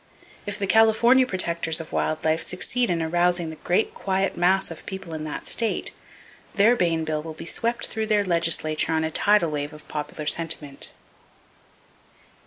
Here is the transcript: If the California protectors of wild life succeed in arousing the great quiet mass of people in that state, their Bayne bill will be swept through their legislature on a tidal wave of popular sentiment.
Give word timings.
If 0.47 0.57
the 0.57 0.65
California 0.65 1.27
protectors 1.27 1.79
of 1.79 1.91
wild 1.91 2.25
life 2.25 2.41
succeed 2.41 2.89
in 2.89 3.03
arousing 3.03 3.51
the 3.51 3.55
great 3.57 3.93
quiet 3.93 4.35
mass 4.35 4.71
of 4.71 4.83
people 4.87 5.13
in 5.13 5.25
that 5.25 5.47
state, 5.47 5.91
their 6.55 6.75
Bayne 6.75 7.03
bill 7.05 7.21
will 7.21 7.35
be 7.35 7.45
swept 7.45 7.85
through 7.85 8.07
their 8.07 8.25
legislature 8.25 8.93
on 8.93 9.03
a 9.03 9.11
tidal 9.11 9.51
wave 9.51 9.73
of 9.73 9.87
popular 9.87 10.25
sentiment. 10.25 10.89